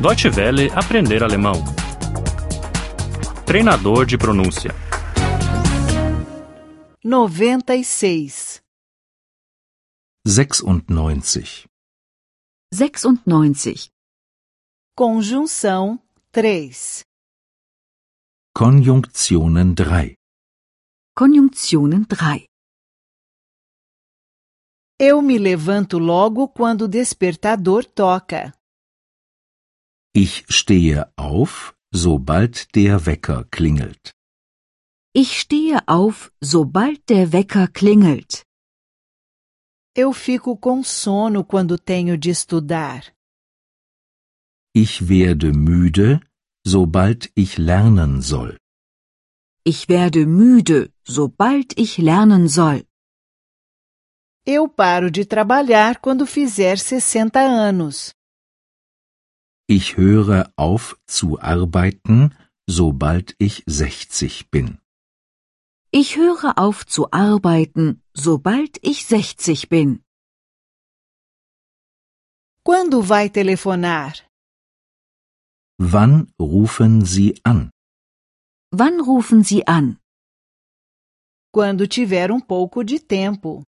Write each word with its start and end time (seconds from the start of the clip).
Deutsche 0.00 0.30
Welle 0.30 0.70
aprender 0.74 1.22
alemão. 1.22 1.52
Treinador 3.44 4.06
de 4.06 4.16
pronúncia. 4.16 4.70
96. 7.04 8.62
96. 10.24 11.66
96. 13.26 13.90
Conjunção 14.96 16.00
3. 16.32 17.04
Konjunktionen 18.56 19.74
3. 19.74 20.14
Konjunktionen 21.14 22.04
3. 22.04 22.46
Eu 24.98 25.20
me 25.20 25.36
levanto 25.36 25.98
logo 25.98 26.48
quando 26.48 26.82
o 26.82 26.88
despertador 26.88 27.84
toca. 27.84 28.54
Ich 30.12 30.44
stehe 30.48 31.08
auf, 31.16 31.76
sobald 31.92 32.74
der 32.74 33.06
Wecker 33.06 33.44
klingelt. 33.44 34.12
Ich 35.14 35.38
stehe 35.38 35.86
auf, 35.86 36.32
sobald 36.40 37.08
der 37.08 37.32
Wecker 37.32 37.68
klingelt. 37.68 38.44
Eu 39.96 40.12
fico 40.12 40.56
com 40.56 40.82
sono 40.82 41.44
quando 41.44 41.78
tenho 41.78 42.18
de 42.18 42.30
estudar. 42.30 43.12
Ich 44.74 45.08
werde 45.08 45.52
müde, 45.52 46.20
sobald 46.66 47.30
ich 47.36 47.56
lernen 47.56 48.20
soll. 48.20 48.56
Ich 49.64 49.88
werde 49.88 50.26
müde, 50.26 50.92
sobald 51.04 51.78
ich 51.78 51.98
lernen 51.98 52.48
soll. 52.48 52.84
Eu 54.44 54.68
paro 54.68 55.08
de 55.08 55.24
trabalhar 55.24 56.00
quando 56.00 56.26
fizer 56.26 56.76
60 56.78 57.36
anos. 57.36 58.12
Ich 59.78 59.96
höre 59.96 60.52
auf 60.56 60.98
zu 61.06 61.38
arbeiten, 61.40 62.34
sobald 62.66 63.36
ich 63.38 63.62
60 63.66 64.50
bin. 64.50 64.78
Ich 65.92 66.16
höre 66.16 66.58
auf 66.58 66.84
zu 66.86 67.12
arbeiten, 67.12 68.02
sobald 68.12 68.78
ich 68.82 69.06
60 69.06 69.68
bin. 69.68 70.02
Quando 72.64 73.08
vai 73.08 73.28
telefonar? 73.28 74.12
Wann 75.78 76.32
rufen 76.40 77.04
Sie 77.04 77.40
an? 77.44 77.70
Wann 78.72 79.00
rufen 79.00 79.44
Sie 79.44 79.68
an? 79.68 79.98
Quando 81.54 81.86
tiver 81.86 82.32
um 82.32 82.40
pouco 82.40 82.82
de 82.82 82.98
tempo. 82.98 83.62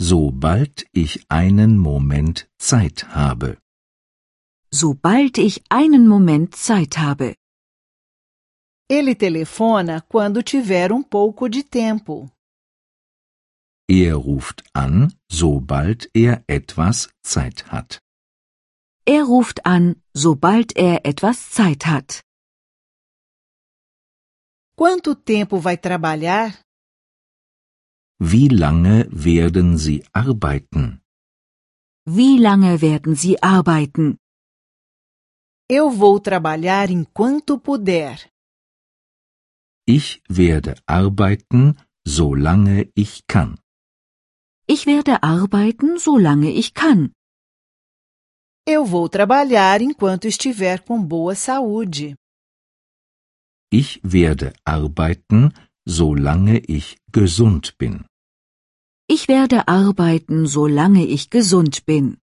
Sobald 0.00 0.86
ich 0.92 1.26
einen 1.28 1.78
Moment 1.78 2.48
Zeit 2.58 3.08
habe. 3.08 3.58
Sobald 4.82 5.38
ich 5.38 5.62
einen 5.70 6.06
Moment 6.06 6.54
Zeit 6.54 6.98
habe. 6.98 7.34
Ele 8.90 9.14
telefona 9.14 10.02
quando 10.02 10.42
tiver 10.42 10.92
um 10.92 11.02
pouco 11.02 11.48
de 11.48 11.62
tempo. 11.62 12.30
Er 13.88 14.14
ruft 14.16 14.58
an, 14.74 15.14
sobald 15.30 16.10
er 16.14 16.44
etwas 16.46 17.08
Zeit 17.22 17.58
hat. 17.72 18.00
Er 19.06 19.22
ruft 19.24 19.64
an, 19.64 19.84
sobald 20.12 20.76
er 20.76 21.06
etwas 21.06 21.38
Zeit 21.50 21.86
hat. 21.86 22.20
Quanto 24.76 25.14
tempo 25.14 25.58
vai 25.58 25.76
trabalhar? 25.78 26.52
Wie 28.18 28.48
lange 28.48 29.06
werden 29.10 29.78
Sie 29.78 30.04
arbeiten? 30.12 31.00
Wie 32.04 32.36
lange 32.38 32.82
werden 32.82 33.14
Sie 33.16 33.42
arbeiten? 33.42 34.18
Eu 35.68 35.90
vou 35.90 36.20
trabalhar 36.20 36.90
enquanto 36.90 37.58
puder. 37.58 38.30
Ich 39.88 40.22
werde 40.28 40.76
arbeiten, 40.86 41.76
solange 42.06 42.88
ich 42.94 43.26
kann. 43.26 43.58
Ich 44.68 44.86
werde 44.86 45.24
arbeiten, 45.24 45.98
solange 45.98 46.50
ich 46.52 46.72
kann. 46.72 47.10
Eu 48.64 48.84
vou 48.84 49.08
trabalhar 49.08 49.80
enquanto 49.80 50.28
estiver 50.28 50.84
com 50.84 51.02
boa 51.02 51.34
saúde. 51.34 52.14
Ich 53.72 54.00
werde 54.04 54.52
arbeiten, 54.64 55.52
solange 55.84 56.62
ich 56.68 56.96
gesund 57.10 57.76
bin. 57.76 58.04
Ich 59.08 59.26
werde 59.26 59.66
arbeiten, 59.66 60.46
solange 60.46 61.04
ich 61.04 61.28
gesund 61.28 61.84
bin. 61.84 62.18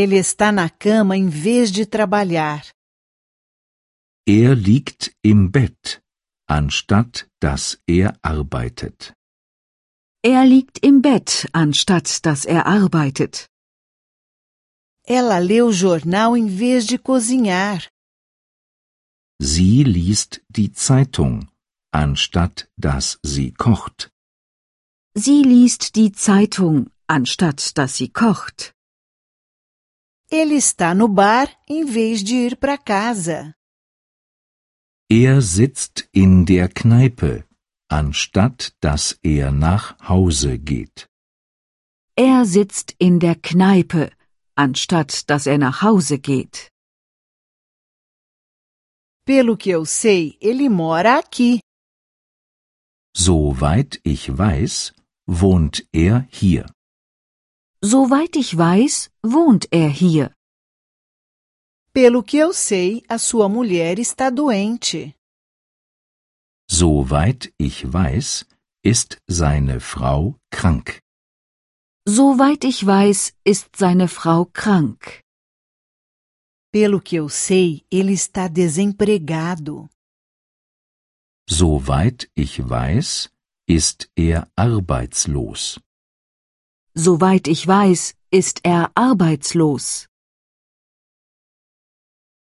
Ele 0.00 0.16
está 0.18 0.52
na 0.52 0.68
cama 0.68 1.16
em 1.16 1.26
vez 1.26 1.72
de 1.72 1.86
trabalhar. 1.86 2.62
Er 4.28 4.54
liegt 4.54 5.16
im 5.24 5.50
Bett, 5.50 6.02
anstatt 6.46 7.26
dass 7.40 7.78
er 7.88 8.18
arbeitet. 8.22 9.14
Er 10.22 10.44
liegt 10.44 10.84
im 10.84 11.00
Bett, 11.00 11.48
anstatt 11.54 12.26
dass 12.26 12.44
er 12.44 12.66
arbeitet. 12.66 13.48
Ela 15.06 15.38
lê 15.38 15.62
o 15.62 15.70
jornal 15.70 16.36
em 16.36 16.46
vez 16.46 16.84
de 16.84 16.98
cozinhar. 16.98 17.80
Sie 19.40 19.82
liest 19.82 20.42
die 20.50 20.72
Zeitung, 20.72 21.48
anstatt 21.90 22.68
dass 22.76 23.18
sie 23.22 23.50
kocht. 23.52 24.10
Sie 25.14 25.42
liest 25.42 25.96
die 25.96 26.12
Zeitung, 26.12 26.90
anstatt 27.06 27.78
dass 27.78 27.96
sie 27.96 28.10
kocht. 28.10 28.75
Ele 30.30 30.56
está 30.56 30.92
no 30.94 31.06
bar 31.06 31.48
em 31.68 31.84
vez 31.84 32.22
de 32.22 32.34
ir 32.34 32.56
para 32.56 32.76
casa. 32.76 33.54
Er 35.08 35.40
sitzt 35.40 36.08
in 36.12 36.44
der 36.44 36.68
Kneipe, 36.68 37.44
anstatt 37.88 38.74
dass 38.80 39.16
er 39.22 39.52
nach 39.52 39.96
Hause 40.08 40.58
geht. 40.58 41.08
Er 42.16 42.44
sitzt 42.44 42.96
in 42.98 43.20
der 43.20 43.36
Kneipe, 43.36 44.10
anstatt 44.56 45.30
dass 45.30 45.46
er 45.46 45.58
nach 45.58 45.82
Hause 45.82 46.18
geht. 46.18 46.72
Pelo 49.24 49.56
que 49.56 49.70
eu 49.70 49.84
sei, 49.84 50.36
ele 50.40 50.68
mora 50.68 51.18
aqui. 51.18 51.60
Soweit 53.16 54.00
ich 54.02 54.36
weiß, 54.36 54.92
wohnt 55.26 55.86
er 55.92 56.26
hier. 56.30 56.66
Soweit 57.82 58.36
ich 58.36 58.56
weiß, 58.56 59.10
wohnt 59.22 59.68
er 59.70 59.88
hier. 59.88 60.34
Pelo 61.92 62.22
que 62.22 62.38
eu 62.38 62.52
sei, 62.52 63.02
a 63.08 63.18
sua 63.18 63.48
mulher 63.48 63.98
está 63.98 64.30
doente. 64.30 65.14
Soweit 66.70 67.52
ich 67.58 67.90
weiß, 67.90 68.44
ist 68.84 69.18
seine 69.28 69.80
Frau 69.80 70.36
krank. 70.50 71.00
Soweit 72.08 72.64
ich 72.64 72.84
weiß, 72.84 73.34
ist 73.44 73.76
seine 73.76 74.08
Frau 74.08 74.46
krank. 74.46 75.22
Pelo 76.72 77.00
que 77.00 77.16
eu 77.16 77.28
sei, 77.28 77.84
ele 77.90 78.12
está 78.12 78.48
desempregado. 78.48 79.88
Soweit 81.48 82.30
ich 82.34 82.58
weiß, 82.68 83.30
ist 83.68 84.10
er 84.16 84.48
arbeitslos. 84.56 85.80
Soweit 86.98 87.46
ich 87.46 87.66
weiß, 87.66 88.14
ist 88.30 88.60
er 88.64 88.90
arbeitslos. 88.94 90.08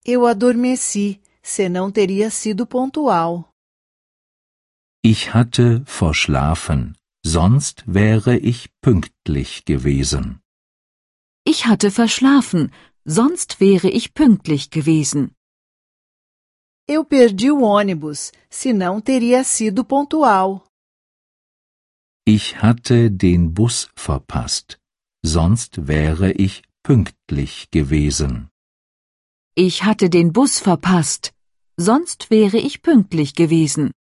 Eu 0.07 0.27
adormeci, 0.27 1.21
senão 1.43 1.91
teria 1.91 2.31
sido 2.31 2.65
pontual. 2.65 3.45
Ich 5.03 5.35
hatte 5.35 5.83
verschlafen, 5.87 6.97
sonst 7.27 7.83
wäre 7.87 8.37
ich 8.37 8.71
pünktlich 8.81 9.65
gewesen. 9.65 10.41
Ich 11.45 11.67
hatte 11.67 11.91
verschlafen, 11.91 12.71
sonst 13.05 13.59
wäre 13.59 13.91
ich 13.91 14.15
pünktlich 14.15 14.71
gewesen. 14.71 15.33
Eu 16.89 17.05
perdi 17.05 17.51
o 17.51 17.63
ônibus, 17.63 18.33
senão 18.49 19.01
teria 19.01 19.43
sido 19.43 19.85
pontual. 19.85 20.68
Ich 22.31 22.61
hatte 22.61 23.11
den 23.11 23.55
Bus 23.55 23.89
verpasst, 23.97 24.79
sonst 25.23 25.89
wäre 25.89 26.31
ich 26.33 26.63
pünktlich 26.83 27.71
gewesen. 27.71 28.51
Ich 29.55 29.85
hatte 29.85 30.11
den 30.11 30.35
Bus 30.35 30.59
verpasst, 30.59 31.33
sonst 31.79 32.31
wäre 32.31 32.59
ich 32.59 32.83
pünktlich 32.83 33.33
gewesen. 33.33 33.93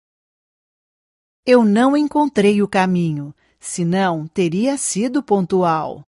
Eu 1.48 1.64
não 1.64 1.96
encontrei 1.96 2.62
o 2.62 2.68
caminho, 2.68 3.34
senão 3.62 4.28
teria 4.28 4.76
sido 4.76 5.24
pontual. 5.24 6.04